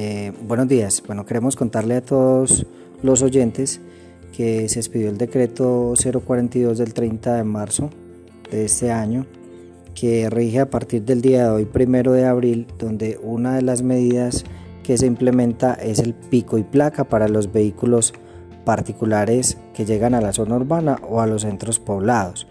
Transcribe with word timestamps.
Eh, 0.00 0.32
buenos 0.46 0.68
días. 0.68 1.02
Bueno, 1.04 1.26
queremos 1.26 1.56
contarle 1.56 1.96
a 1.96 2.00
todos 2.02 2.64
los 3.02 3.20
oyentes 3.20 3.80
que 4.32 4.68
se 4.68 4.78
expidió 4.78 5.08
el 5.08 5.18
decreto 5.18 5.92
042 6.24 6.78
del 6.78 6.94
30 6.94 7.34
de 7.34 7.42
marzo 7.42 7.90
de 8.48 8.66
este 8.66 8.92
año 8.92 9.26
que 9.96 10.30
rige 10.30 10.60
a 10.60 10.70
partir 10.70 11.02
del 11.02 11.20
día 11.20 11.46
de 11.46 11.50
hoy, 11.50 11.64
primero 11.64 12.12
de 12.12 12.26
abril, 12.26 12.68
donde 12.78 13.18
una 13.20 13.56
de 13.56 13.62
las 13.62 13.82
medidas 13.82 14.44
que 14.84 14.96
se 14.96 15.06
implementa 15.06 15.74
es 15.74 15.98
el 15.98 16.14
pico 16.14 16.58
y 16.58 16.62
placa 16.62 17.02
para 17.02 17.26
los 17.26 17.52
vehículos 17.52 18.14
particulares 18.64 19.58
que 19.74 19.84
llegan 19.84 20.14
a 20.14 20.20
la 20.20 20.32
zona 20.32 20.54
urbana 20.54 21.00
o 21.08 21.20
a 21.20 21.26
los 21.26 21.42
centros 21.42 21.80
poblados. 21.80 22.46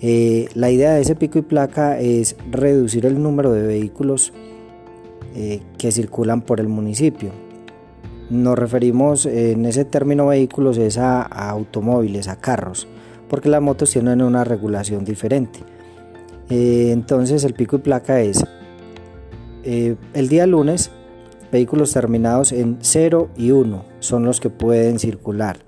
Eh, 0.00 0.48
la 0.54 0.70
idea 0.70 0.94
de 0.94 1.02
ese 1.02 1.14
pico 1.14 1.38
y 1.38 1.42
placa 1.42 2.00
es 2.00 2.36
reducir 2.50 3.04
el 3.04 3.22
número 3.22 3.52
de 3.52 3.66
vehículos 3.66 4.32
eh, 5.34 5.60
que 5.78 5.90
circulan 5.90 6.42
por 6.42 6.60
el 6.60 6.68
municipio. 6.68 7.30
Nos 8.30 8.58
referimos 8.58 9.26
en 9.26 9.66
ese 9.66 9.84
término 9.84 10.28
vehículos 10.28 10.78
es 10.78 10.96
a, 10.96 11.22
automóviles, 11.22 12.28
a 12.28 12.36
carros, 12.36 12.88
porque 13.28 13.48
las 13.48 13.60
motos 13.60 13.90
tienen 13.90 14.22
una 14.22 14.44
regulación 14.44 15.04
diferente. 15.04 15.60
Eh, 16.50 16.90
entonces 16.92 17.44
el 17.44 17.54
pico 17.54 17.76
y 17.76 17.78
placa 17.80 18.20
es 18.20 18.44
eh, 19.64 19.96
el 20.12 20.28
día 20.28 20.46
lunes 20.46 20.90
vehículos 21.50 21.92
terminados 21.92 22.52
en 22.52 22.78
0 22.80 23.30
y 23.36 23.50
1 23.50 23.84
son 24.00 24.24
los 24.24 24.40
que 24.40 24.50
pueden 24.50 24.98
circular. 24.98 25.58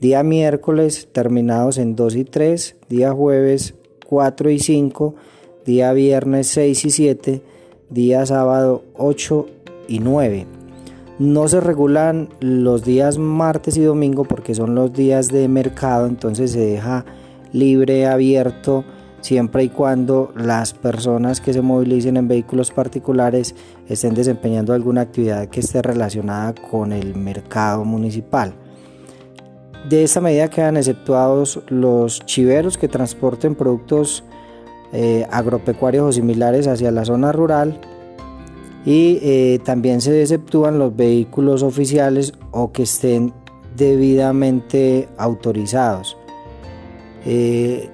Día 0.00 0.22
miércoles 0.22 1.08
terminados 1.12 1.78
en 1.78 1.96
2 1.96 2.16
y 2.16 2.24
3, 2.24 2.76
día 2.88 3.12
jueves 3.12 3.74
4 4.06 4.50
y 4.50 4.58
5, 4.58 5.14
día 5.64 5.92
viernes 5.92 6.48
6 6.48 6.84
y 6.84 6.90
7, 6.90 7.42
día 7.92 8.24
sábado 8.26 8.84
8 8.96 9.46
y 9.88 9.98
9. 9.98 10.46
No 11.18 11.46
se 11.46 11.60
regulan 11.60 12.30
los 12.40 12.84
días 12.84 13.18
martes 13.18 13.76
y 13.76 13.82
domingo 13.82 14.24
porque 14.24 14.54
son 14.54 14.74
los 14.74 14.92
días 14.92 15.28
de 15.28 15.46
mercado, 15.48 16.06
entonces 16.06 16.52
se 16.52 16.60
deja 16.60 17.04
libre, 17.52 18.06
abierto, 18.06 18.84
siempre 19.20 19.64
y 19.64 19.68
cuando 19.68 20.32
las 20.34 20.72
personas 20.72 21.40
que 21.40 21.52
se 21.52 21.62
movilicen 21.62 22.16
en 22.16 22.28
vehículos 22.28 22.70
particulares 22.70 23.54
estén 23.88 24.14
desempeñando 24.14 24.72
alguna 24.72 25.02
actividad 25.02 25.48
que 25.48 25.60
esté 25.60 25.82
relacionada 25.82 26.54
con 26.54 26.92
el 26.92 27.14
mercado 27.14 27.84
municipal. 27.84 28.54
De 29.88 30.04
esta 30.04 30.20
medida 30.20 30.48
quedan 30.48 30.76
exceptuados 30.76 31.60
los 31.68 32.20
chiveros 32.24 32.78
que 32.78 32.88
transporten 32.88 33.54
productos 33.54 34.24
eh, 34.94 35.26
agropecuarios 35.30 36.06
o 36.06 36.12
similares 36.12 36.66
hacia 36.66 36.90
la 36.90 37.06
zona 37.06 37.32
rural 37.32 37.80
y 38.84 39.20
eh, 39.22 39.58
también 39.64 40.02
se 40.02 40.20
exceptúan 40.20 40.78
los 40.78 40.94
vehículos 40.94 41.62
oficiales 41.62 42.34
o 42.50 42.72
que 42.72 42.82
estén 42.82 43.32
debidamente 43.74 45.08
autorizados. 45.16 46.18
Eh, 47.24 47.88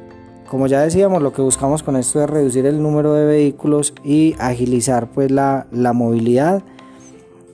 como 0.50 0.66
ya 0.66 0.80
decíamos, 0.80 1.22
lo 1.22 1.32
que 1.32 1.40
buscamos 1.40 1.84
con 1.84 1.94
esto 1.94 2.20
es 2.20 2.28
reducir 2.28 2.66
el 2.66 2.82
número 2.82 3.14
de 3.14 3.26
vehículos 3.26 3.94
y 4.02 4.34
agilizar 4.40 5.08
pues 5.08 5.30
la, 5.30 5.68
movilidad 5.94 6.64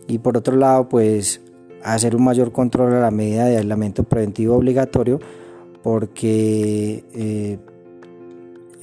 y 0.07 0.19
por 0.19 0.39
otro 0.39 0.57
lado 0.57 0.89
pues 0.89 1.43
hacer 1.83 2.17
un 2.17 2.25
mayor 2.25 2.51
control 2.51 2.95
a 2.95 3.01
la 3.01 3.11
medida 3.11 3.45
de 3.45 3.59
aislamiento 3.59 4.05
preventivo 4.05 4.57
obligatorio 4.57 5.21
porque 5.83 7.59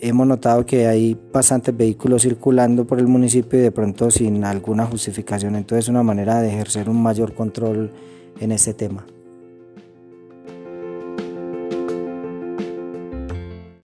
hemos 0.02 0.26
notado 0.26 0.66
que 0.66 0.88
hay 0.88 1.18
bastantes 1.32 1.78
vehículos 1.78 2.24
circulando 2.24 2.86
por 2.86 3.00
el 3.00 3.08
municipio 3.08 3.60
y 3.60 3.62
de 3.62 3.72
pronto 3.72 4.10
sin 4.10 4.44
alguna 4.44 4.86
justificación. 4.86 5.56
Entonces 5.56 5.86
es 5.86 5.90
una 5.90 6.04
manera 6.04 6.42
de 6.42 6.50
ejercer 6.50 6.90
un 6.90 7.02
mayor 7.02 7.34
control 7.34 7.92
en 8.40 8.52
este 8.52 8.74
tema. 8.74 9.06